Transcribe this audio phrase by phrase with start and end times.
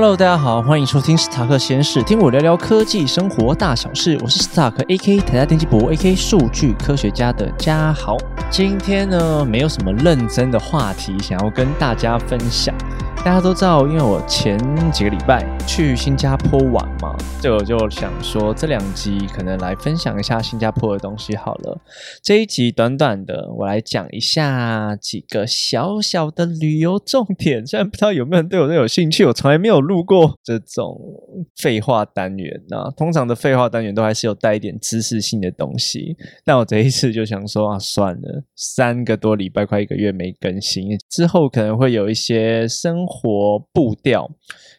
[0.00, 4.16] Hello，大家好，欢迎收听史塔克实验室，听我聊聊科技生活大小事。
[4.22, 8.16] 我是史塔克 AK 台大电机博 AK 数据科学家的嘉豪。
[8.48, 12.72] 今天呢，没有什么认真的话题想要跟大家分享。
[13.28, 14.58] 大家都知道，因为我前
[14.90, 21.78] 几个礼拜去新加坡玩嘛，就我就想说这两集可能来分享一下新加坡的东西好了。
[22.22, 27.66] 这一集短短的，我来讲一下几个小小的旅游重点。
[27.66, 30.98] 虽然不知道有没有人对我都有兴趣，我从来没有录过这种
[31.54, 32.90] 废话单元啊。
[32.96, 43.06] 通常的废话单元都还是有带一点知识性的东西，但我这一次就想说啊，算了，三个多礼拜快一个月没更新，之后可能会有一些生。
[43.06, 44.30] 活活步调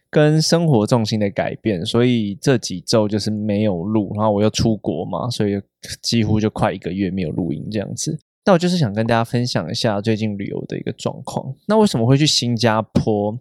[0.10, 5.62] 跟生活重心的改变，所以这几周就是没有录，然后我又出国嘛，所以
[6.02, 8.18] 几乎就快一个月没有录音这样子。
[8.46, 11.54] 那我就是想跟大家分享一下最近旅游的一个状况。
[11.68, 13.38] 那为什么会去新加坡？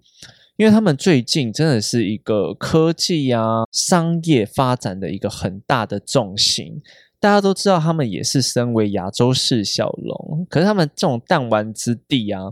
[0.56, 6.82] 因为他们最近真的是一个科技啊、商业发展的一个很大的重心。
[7.20, 12.42] 大家都知道，他们也是身为亚洲四小龙，可是他们这种弹丸之地啊，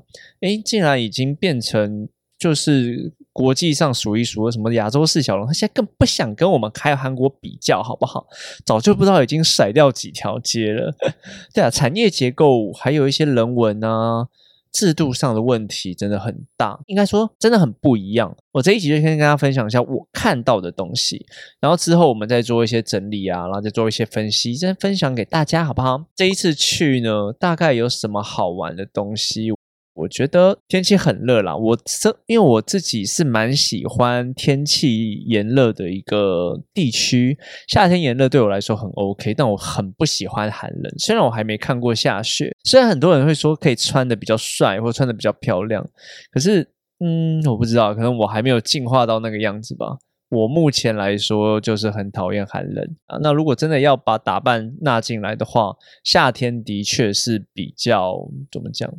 [0.41, 2.09] 诶，竟然已经变成。
[2.39, 8.27] 就是国际上数一数二什么亚洲四小龙，他现在更不想跟我们开韩国比较，好不好？
[8.65, 10.95] 早就不知道已经甩掉几条街了。
[11.55, 14.27] 对啊，产业结构还有一些人文啊、
[14.73, 18.37] 制度上的问题真的很大，应该说真的很不一样。
[18.53, 21.25] 我这一集就先跟大家分享一下我看到的东西，
[21.61, 26.05] 然后之后我们再做一些整理啊，然后再做一些分析，再分享给大家，好不好？
[26.15, 29.51] 这一次去呢，大概有什么好玩的东西？
[29.97, 40.95] 我觉得天气很热啦，我这因为我自己是蛮喜欢天气炎热的一个地区，夏天炎热对我来说很 OK，但我很不喜欢寒冷。
[40.99, 45.83] 虽然我还没看过下雪，虽然很多人会说可以穿的比较帅或穿的比较漂亮，
[46.31, 49.97] 可是嗯，我不知道，可能我还没有进化到那个样子吧。
[50.29, 53.17] 我目前来说就是很讨厌寒冷啊。
[53.23, 58.17] 那如果真的要把打扮纳进来的话，夏天的确是比较
[58.51, 58.93] 怎么讲？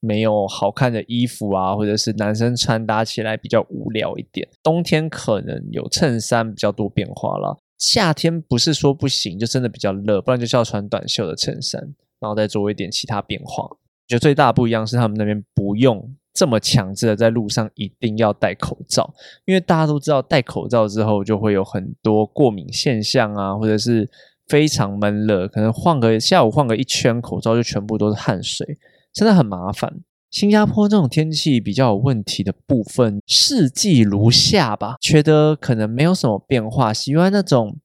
[0.00, 4.48] 没有好看的衣服啊，或者是男生穿搭起来比较无聊一点。
[4.62, 7.58] 冬天可能有衬衫比较多变化了。
[7.78, 11.80] 夏天不是说不行，就真的比较热，不然就是要穿短袖的衬衫，
[12.20, 13.68] 然后再做一点其他变化。
[14.06, 19.12] 觉得最大的不一样是他们那边不用这么强制的在路上一定要戴口罩，
[19.44, 24.08] 因为大家都知道戴口罩之后就会有很多过敏现象啊，或者是
[24.46, 28.66] 非常闷热，可能换个下午换个一圈口罩就全部都是汗水。
[29.18, 29.92] 真的很麻烦。
[30.30, 36.94] 新加坡这种天气比较有问题的部分，四季如夏吧，觉得可能没有什么变化。
[36.94, 37.76] 喜欢那种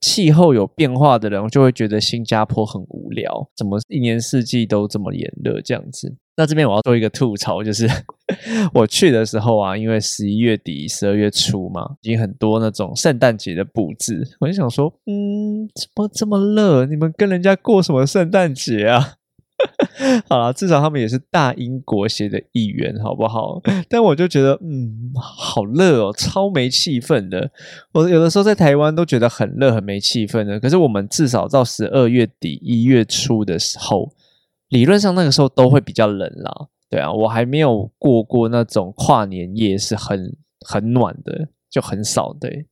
[0.00, 6.16] 气候有变化的人，就会觉得新加坡很无聊，怎么一年四季都这么炎热这样子？
[6.36, 7.86] 那这边我要做一个吐槽，就是
[8.74, 16.86] 我去的时候啊，因为十一月底、十二月初嘛，已经很多那种圣诞节的布置，我就想说，嗯，怎么这么热？
[16.86, 19.16] 你们跟人家过什么圣诞节啊？
[20.28, 23.60] 好了，至少他们也是大英国协的一员，好不好？
[23.88, 27.50] 但我就觉得，嗯，好热哦，超没气氛的。
[27.92, 30.58] 我有的时候在台湾都觉得很热，很没气氛的。
[30.58, 34.10] 可是我们至少到十二月底、一月初的时候，
[34.68, 36.68] 理论上那个时候都会比较冷啦。
[36.88, 42.66] 对啊，我还没有过过那种跨年夜是很很暖的，就很少对。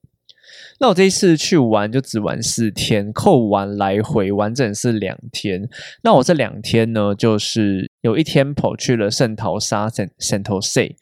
[0.80, 5.68] 那我这一次去玩就只玩四天，扣完来回完整是两天。
[6.02, 10.94] 那我这两天呢，就是有一天跑去了圣淘沙 （Saint Sentosa）。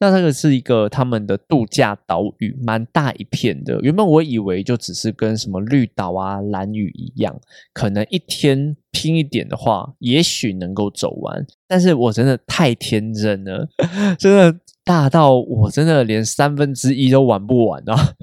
[0.00, 3.78] 那这个是一个他们的度假岛屿，蛮大一片的。
[3.82, 7.38] 原本我以为就只是跟什么绿岛啊、蓝屿一样，
[7.72, 11.46] 可能一天拼一点的话，也许能够走完。
[11.68, 13.68] 但是我真的太天真了，
[14.18, 18.14] 真的大到我真的连三分之一都玩不完啊！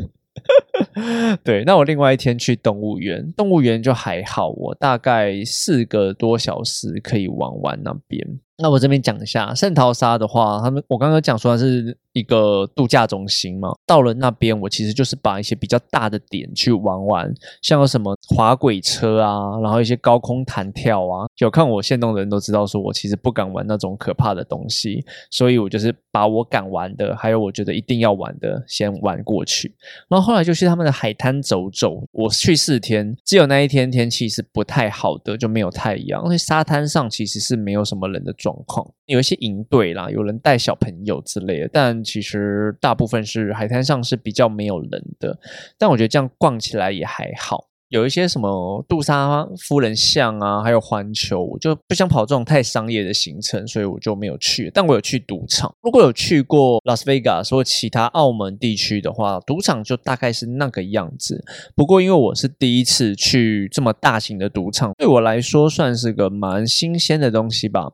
[1.43, 8.39] 对，那我另外一天去动物园，动物园就还好，我大概四个多小时可以玩完那边。
[8.59, 13.69] 那我这边讲一下圣淘沙的话，他们我刚刚讲说是一个度假中心嘛。
[13.85, 21.27] 到了那边，我其实就是把一些比较大的点去玩玩，像什么滑轨车啊，然后一些高空弹跳啊。
[21.37, 29.75] 有看我线动的人都知道，说我其实不敢玩那种可怕的东西，所以我就是把我敢玩的，还有我觉得一定要玩的先玩过去。
[30.07, 32.01] 然后后来就去他们的海滩走走。
[32.13, 38.33] 我去四天，只有那一天天气是不太好的，就没有太阳，因为沙滩上其实是没有什么人的。
[38.37, 45.37] 状况有一些营队啦，有人带小朋友之类的，但其实大部分是海滩上是比较没有人的。
[45.77, 47.67] 但我觉得这样逛起来也还好。
[47.89, 54.69] 有一些什么杜莎夫人像啊，还有环球，我就不想跑这种太商业的行程，所以我就没有去。
[54.73, 61.41] 但我有去赌场，如果有去过拉斯维加斯或其他澳门地区的话，赌场就大概是那个样子。
[61.77, 67.87] 不过因为我是第一次去这么大型的赌场，对我来说算是个蛮新鲜的东西吧。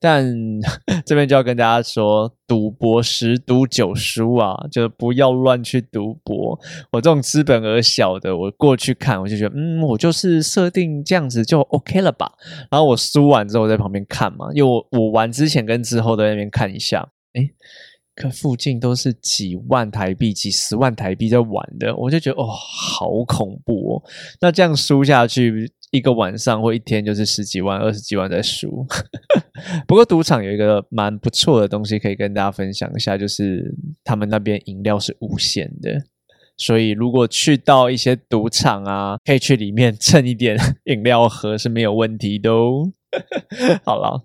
[0.00, 0.26] 但
[1.06, 6.58] 这边就要跟大家说，赌博十赌九输啊，就不要乱去赌博。
[6.90, 9.35] 我这种资本额小的，我过去看我就。
[9.36, 12.32] 觉得嗯，我就是设定这样子就 OK 了吧。
[12.70, 17.50] 然后我输完之后在旁边看嘛，因为我我玩之前跟之后在那边看一下，哎，
[18.14, 24.02] 可附近都是几万台币、几十万台币在玩的，我就觉得哦，好恐怖哦。
[24.40, 28.86] 那这样输下去，一个晚上或一天就是十几万、二十几万在输。
[29.86, 36.02] 不过赌场有一个蛮不错的东西可以跟大家分享一下，就是他们那边饮料是无限的。
[36.56, 42.92] 所以，如果去到一些赌场啊，可以去里面蹭一点 饮料喝是没有问题的哦。
[43.84, 44.24] 好了。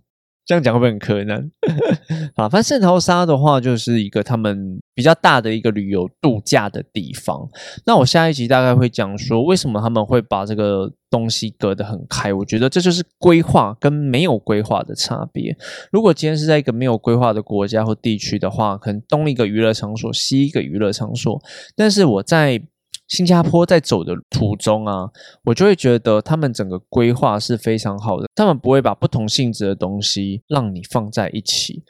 [0.51, 1.49] 这样讲会不会很可能？
[2.35, 7.47] 啊，反正圣淘沙的话，就是一个他们比较大的一个旅游度假的地方。
[7.85, 12.33] 那我下一集大概会讲说，为什么他们会把这个东西隔得很开？
[12.33, 15.55] 我觉得这就是规划跟没有规划的差别。
[15.89, 21.41] 如果今天是在一个没有规划的国家或地区的话，可能东一个娱乐场所，西一个娱乐场所。
[21.77, 22.61] 但是我在
[23.11, 25.09] 新加坡在走的途中啊，
[25.43, 28.27] 我就会觉得他们整个规划是非常好的。
[28.33, 31.83] 他们不会把不同性质的东西让你放在一起。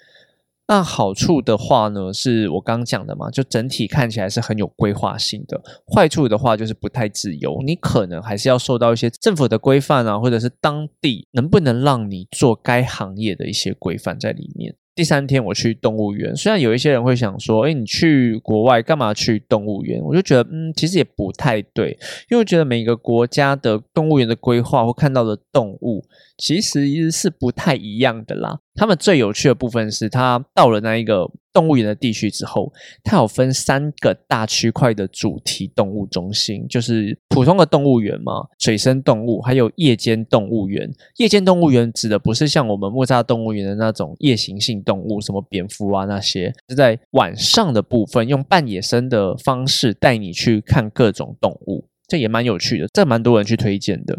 [0.67, 5.61] 那好处的话呢，是我刚讲的嘛，就整体看起来是很有规划性的。
[5.93, 14.75] 坏处的话就是不太自由，你可能还是要受到一些政府的规范啊，或者是当地能不能让你做该行业的一些规范在里面。
[14.93, 20.01] 第三天我去动物园，虽然有一些人会想说，哎，你去国外干嘛去动物园？
[20.03, 21.91] 我就觉得，嗯，其实也不太对，
[22.29, 26.03] 因为我觉得每个国家的动物园的规划或看到的动物。
[26.37, 28.61] 其实是不太一样的啦。
[28.75, 32.71] 他们最有趣的部分是，他到了那一个动物园的地区之后，
[33.03, 40.89] 它有分三个大区块的主题动物中心，就是普通的动物园嘛，水生动物，还有夜间动物园。
[41.17, 54.17] 夜间动物园指的不是像我们木栅动物园的那种夜行性动物，什么蝙蝠啊那些，是在晚上的部分，用半野生的方式带你去看各种动物，这也蛮有趣的，这蛮多人去推荐的。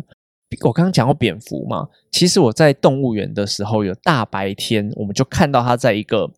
[0.63, 6.31] 我刚刚讲过蝙蝠嘛，其实我在动物园的时候，有大白天我们就看到它在一个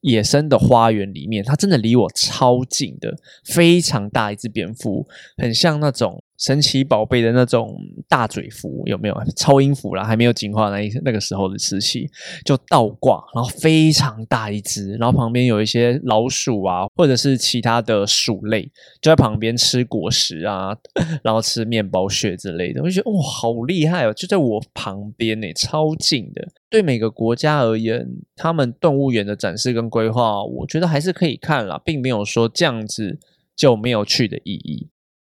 [0.00, 6.22] 野生的花园里面，它真的离我超近的，非常大一只蝙蝠，很像那种。
[6.38, 7.76] 神奇宝贝的那种
[8.08, 9.16] 大嘴蝠有没有？
[9.34, 12.08] 超音蝠啦，还没有进化那那个时候的瓷器，
[12.44, 20.76] 就倒挂，然后非常大一只，然后旁边有一些老鼠啊，或者是其他的鼠类，就在旁边吃果实啊，
[21.24, 22.82] 然后吃面包屑之类的。
[22.82, 24.12] 我就觉得哇，好厉害哦！
[24.12, 26.46] 就在我旁边呢，超近的。
[26.68, 33.18] 对每个国家而言，他们动物园的展示跟规划，我觉得还是可以看啦，并没有说这样子
[33.54, 34.88] 就没有去的意义。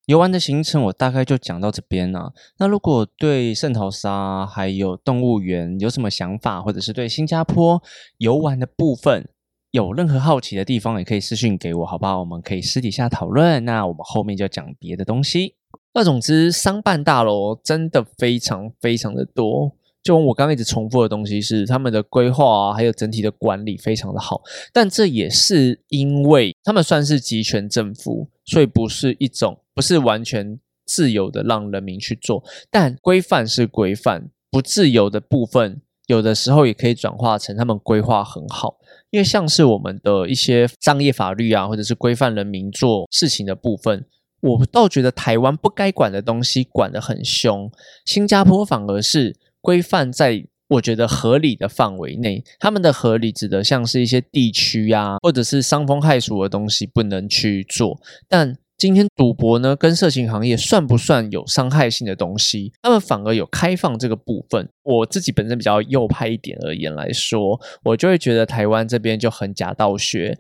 [0.10, 2.34] 游玩的行程我大概就讲到这边了。
[2.58, 7.80] 那如果对圣淘沙还有动物园有什么想法，或者是对新加坡
[8.18, 9.30] 游玩的部分
[9.70, 12.22] 有任何好奇的地方，也可以私信给我，好不好？
[12.22, 13.64] 我们可以私底下讨论。
[13.66, 15.54] 那我们后面就讲别的东西。
[15.94, 19.76] 那总之，商办大楼真的非常非常的多。
[20.02, 24.42] 就我刚刚一直重复的东西是，他们的规划啊，还有整体的管理非常的好。
[24.74, 29.58] 但这也是因为他们算是集权政府，所以不是一种。
[29.74, 38.76] 不是完全自由的让人民去做，但规范是规范，不自由的部分有的时候也可以转化成他们规划很好。
[39.10, 44.06] 因为像是我们的一些商业法律啊，或者是规范人民做事情的部分，
[44.42, 47.72] 我倒觉得台湾不该管的东西管得很凶，
[48.04, 52.44] 新加坡反而是规范在我觉得合理的范围内。
[52.60, 58.58] 他们的合理指的像是一些地区啊，或者是伤风害俗的东西不能去做，但。
[58.80, 62.72] 今天赌博呢，跟色情行业算不算有伤害性的东西？
[62.82, 64.70] 他们反而有开放这个部分。
[64.84, 70.38] 我自己本身比较右派一点而言来说，我就会觉得台湾这边就很假道学，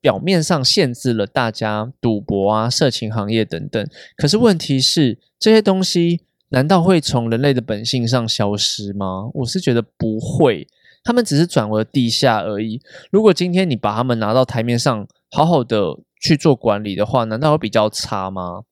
[0.00, 3.86] 表面上限制了大家赌博啊、色情行业等等。
[4.16, 9.28] 可是问题是，这些东西难道会从人类的本性上消失吗？
[9.34, 10.66] 我是觉得不会，
[11.02, 12.80] 他们只是转为地下而已。
[13.10, 15.98] 如果今天你把他们拿到台面上，好好的。
[16.24, 18.62] 去做管理的话，难道会比较差吗？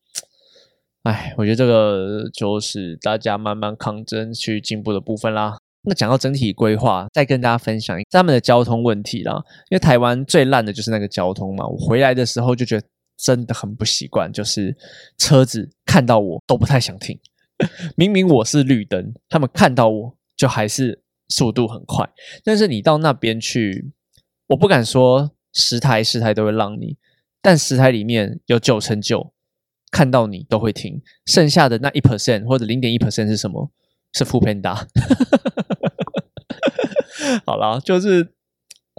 [1.02, 5.58] 哎，我觉得这个就是大家慢慢抗争去进步的部分啦。
[5.82, 9.34] 那讲到整体规划，再跟大家分享他们的交通问题啦。
[9.68, 11.66] 因为台湾最烂的就是那个交通嘛。
[11.66, 14.72] 我回来的时候就觉得真的很不习惯，就是
[15.18, 17.18] 车子看到我都不太想停。
[17.97, 22.09] 明明我是绿灯，他们看到我就还是速度很快。
[22.45, 23.93] 但是你到那边去，
[24.49, 26.97] 我不敢说十台十台都会让你，
[27.43, 29.33] 但十台里面有九成九
[29.90, 33.71] 看到你都会停，剩下的那一 percent 或者零点一 percent 是什么？
[34.12, 34.87] 是副片打。
[37.47, 38.33] 好啦，就是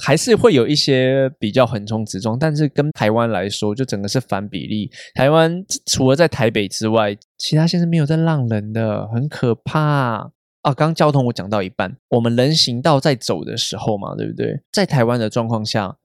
[0.02, 4.90] 还是会有一些比较横冲直撞，但是跟台湾来说，就整个是反比例。
[5.14, 10.32] 台湾除了在台北之外，其他县市没有在让人的，很可怕
[10.64, 10.74] 啊！
[10.76, 14.60] 刚交通我讲到一半，我们人行道在走的时候嘛，对不对？
[14.72, 15.96] 在台湾的状况下。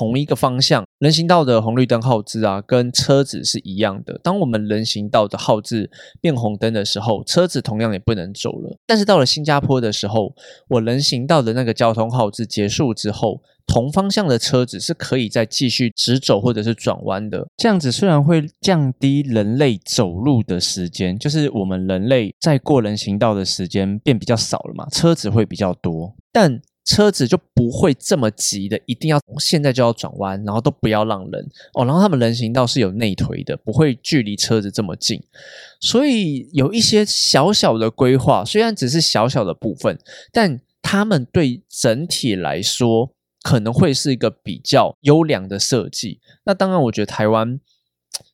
[0.00, 4.18] 同一个方向，人行道的红绿灯号志啊，跟车子是一样的。
[4.24, 5.90] 当我们人行道的号志
[6.22, 8.78] 变红灯的时候，车子同样也不能走了。
[8.86, 10.32] 但是到了新加坡的时候，
[10.70, 17.46] 我人行道的那个交通号志结束之后，同方向的车子是可以再继续直走或者是转弯的。
[17.58, 26.62] 这样子虽然会降低人类走路的时间，就是我们人类在过人行道的时间变比较少了嘛，车子会比较多，但。
[26.90, 31.84] 车子就不会这么急的，一定要现在就要转弯，然后都不要让人哦。
[31.84, 35.22] 然后他们人行道是有内推的，不会距离车子这么近，
[35.80, 39.96] 所以有一些小小的规划，虽然只是小小的部分，
[40.32, 43.12] 但他们对整体来说
[43.44, 46.18] 可能会是一个比较优良的设计。
[46.44, 47.60] 那当然，我觉得台湾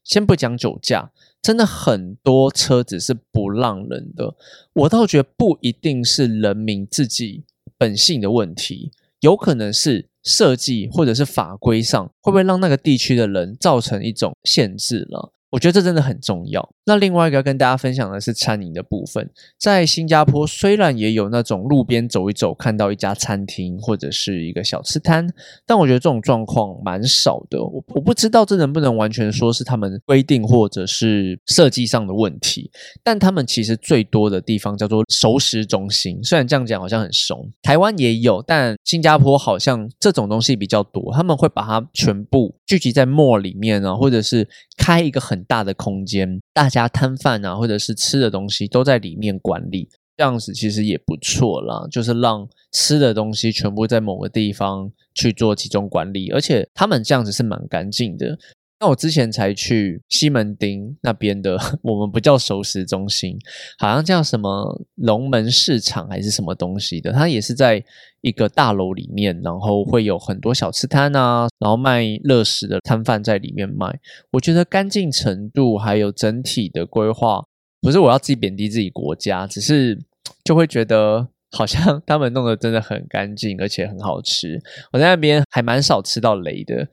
[0.03, 1.11] 先不讲酒驾，
[1.43, 4.35] 真的很多车子是不让人的。
[4.73, 7.45] 我倒觉得不一定是人民自己。
[7.79, 15.33] 本性的问题，有可能是设计或者是法规上，会不会让那个地区的人造成一种限制了？
[15.51, 16.75] 我觉得这真的很重要。
[16.87, 19.29] 那另外一个要跟大家分享的是餐饮的部分，
[19.59, 25.27] 在新加坡虽然也有那种路边走一走看到一家餐厅或者是一个小吃摊，
[25.65, 27.63] 但我觉得这种状况蛮少的。
[27.63, 32.71] 我我不知道这能不能完全说是他们规定或者是设计上的问题，
[33.03, 36.23] 但他们其实最多的地方叫做熟食中心。
[36.23, 45.47] 虽然这样讲好像很怂，台湾也有，但新加坡好像这种东西比较多，他们会把它全部聚集在 mall 里面啊，或者是开一个很。
[45.49, 51.87] 大的空间，大家摊贩啊，或者是吃的东西都在里面管理，这样子其实也不错啦。
[51.91, 58.39] 就是让吃的东西全部在某个地方去做集中管理，而且他们这样子是蛮干净的。
[58.79, 63.39] 那我之前才去西门町那边的， 我们不叫熟食中心，
[63.79, 67.83] 好像叫什么龙门市场还是什么东西的，它也是在
[68.21, 73.99] 一个大楼里面，然后会有很多小吃摊啊，然后卖乐食的摊贩在里面卖。
[74.33, 77.43] 我觉得干净程度还有整体的规划，
[77.81, 79.99] 不是我要自己贬低自己国家，只是
[80.45, 84.61] 就会觉得好像 他们弄得真的很干净，而且很好吃。
[84.93, 86.87] 我在那边还蛮少吃到雷的。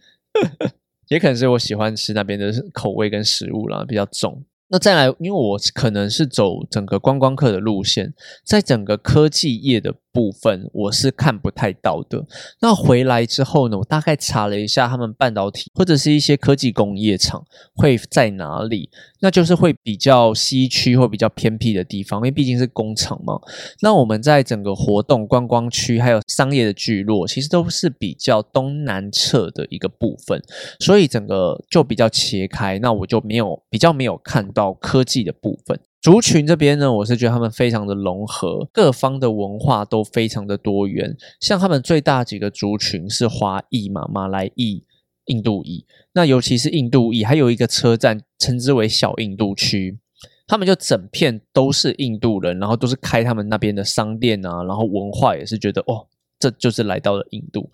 [1.14, 4.44] 也可能是我喜欢吃那边的口味跟食物啦，比较重。
[4.70, 9.94] 那再来，因为我可能是走整个观光客的路线，在整个科技业的。
[10.14, 12.24] 部分我是看不太到的。
[12.62, 17.44] 那回来之后呢，我大概查了一下，他们半导体或者是一些科技工业厂
[17.76, 18.90] 会在哪里？
[19.20, 23.40] 那就是会比较西区或比较偏僻的地方，因为毕竟是工厂嘛。
[23.82, 30.40] 那我们在整个活动观光区还有商业的聚落，其实都是比较东南侧的一个部分，
[30.80, 32.78] 所以整个就比较切开。
[32.80, 35.80] 那我就没有比较没有看到科技的部分。
[36.04, 41.16] 族群这边呢，我是觉得他们非常的融合，各方的文化都非常的多元。
[41.40, 44.84] 像他们最大几个族群是华裔嘛，马来裔、
[45.28, 45.86] 印度裔。
[46.12, 49.98] 那尤其是印度裔，还有一个车站称之为小印度区，
[50.46, 56.08] 他们就整片都是印度人，然后都是开他们那边的商店啊，然后文化也是觉得哦。
[56.44, 57.70] 这就是来到了印度，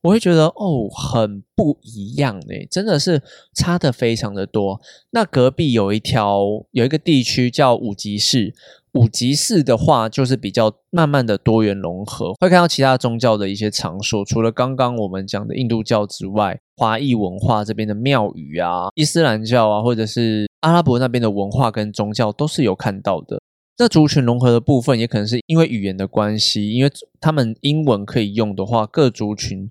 [0.00, 3.20] 我会觉得哦，很不一样诶，真的是
[3.52, 4.80] 差的非常的多。
[5.10, 8.54] 那隔壁有一条有一个地区叫五级市，
[8.92, 23.40] 五级市的话就是比较慢慢的多元融合，会看到其他宗教的一些场所，除了刚刚我们讲的印度教之外，华裔文化这边的庙宇啊、伊斯兰教啊，或者是阿拉伯那边的文化跟宗教都是有看到的。
[23.82, 29.68] 那族群融合的部分，也可能是因为语言的关系，因为他们英文可以用的话，各族群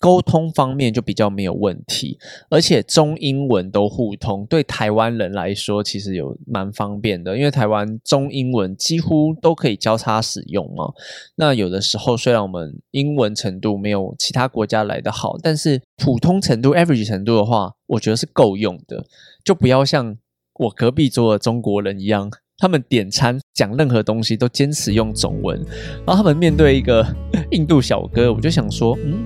[0.00, 2.18] 沟通方面就比较没有问题，
[2.50, 10.92] 而且中英文都互通，对台湾人来说其实有蛮方便的，因为台湾中英文几乎都可以交叉使用嘛。
[11.36, 19.06] 那有的时候虽然我们英文程度没有其他国家来的好，但是普通程度 average 程度的话，我觉得是够用的，
[19.44, 20.16] 就不要像
[20.54, 22.28] 我隔壁桌的中国人一样。
[22.58, 25.58] 他们点餐讲任何东西都坚持用中文，
[26.06, 27.06] 然后他们面对一个
[27.50, 29.24] 印度小哥，我就想说，嗯。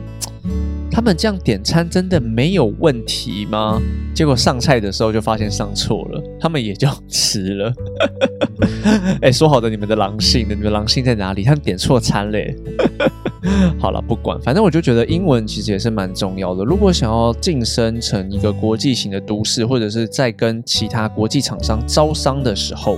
[0.88, 3.78] 他们这样点餐真的没有问题吗？
[4.14, 7.74] 结果上菜的时候就发现上错了，他们也就吃了。
[9.20, 11.42] 哎，说好的你们的狼性，你们狼性在哪里？
[11.44, 12.56] 他们点错餐嘞。
[13.78, 16.64] 好了，不管，反正我就觉得英文其实也是蛮重要的。
[16.64, 22.96] 如果想要晋升成一个国际型的都市，或者是在跟其他国际厂商招商的时候，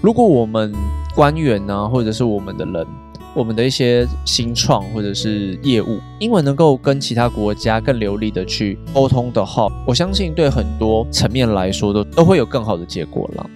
[0.00, 0.72] 如果我们
[1.14, 2.86] 官员呢，或者是我们的人。
[3.34, 13.50] 我们的一些新创或者是业务，英文能够跟其他国家更流利的去沟通的话，我相信对很多层面来说都都会有更好的结果了。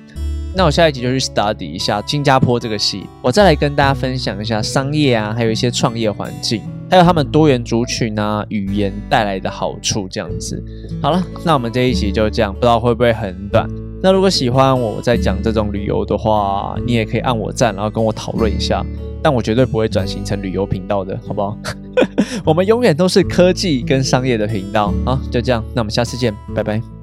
[0.54, 10.62] 那我下一集就去 study 一下新加坡这个戏，我再来跟大家分享一下商业啊，还有一些创业环境，还有他们多元族群啊语言带来的好处这样子。
[11.00, 13.66] 好了，那我们这一集就这样，不知道会不会很短。
[14.02, 18.84] 那如果喜欢我在讲这种旅游的话，你也可以按我赞，然后跟我讨论一下。
[19.22, 21.56] 但我绝对不会转型成旅游频道的，好不好？
[22.44, 25.20] 我们永远都是科技跟商业的频道啊！
[25.30, 27.01] 就这样，那我们下次见，拜拜。